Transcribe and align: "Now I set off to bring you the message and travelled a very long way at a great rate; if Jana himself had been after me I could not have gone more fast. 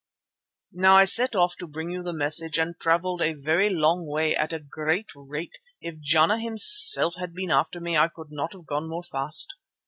"Now 0.71 0.97
I 0.97 1.05
set 1.05 1.35
off 1.35 1.55
to 1.57 1.67
bring 1.67 1.91
you 1.91 2.01
the 2.01 2.11
message 2.11 2.57
and 2.57 2.73
travelled 2.79 3.21
a 3.21 3.35
very 3.35 3.69
long 3.69 4.07
way 4.07 4.35
at 4.35 4.51
a 4.51 4.57
great 4.57 5.11
rate; 5.13 5.59
if 5.79 5.99
Jana 5.99 6.39
himself 6.39 7.13
had 7.19 7.35
been 7.35 7.51
after 7.51 7.79
me 7.79 7.95
I 7.99 8.07
could 8.07 8.31
not 8.31 8.53
have 8.53 8.65
gone 8.65 8.89
more 8.89 9.03
fast. 9.03 9.49